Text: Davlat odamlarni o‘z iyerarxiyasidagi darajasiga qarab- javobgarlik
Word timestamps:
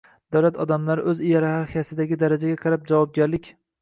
Davlat 0.35 0.55
odamlarni 0.63 1.03
o‘z 1.11 1.21
iyerarxiyasidagi 1.27 2.19
darajasiga 2.25 2.59
qarab- 2.65 2.87
javobgarlik 2.93 3.53